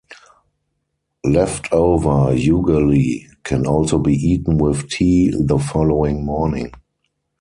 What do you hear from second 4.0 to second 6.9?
eaten with tea the following morning.